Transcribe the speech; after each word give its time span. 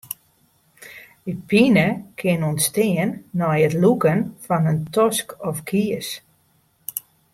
Dy 1.25 1.33
pine 1.49 1.85
kin 2.17 2.41
ûntstean 2.49 3.09
nei 3.37 3.59
it 3.67 3.75
lûken 3.81 4.19
fan 4.45 4.69
in 4.71 4.79
tosk 4.93 5.27
of 5.47 5.57
kies. 5.69 6.09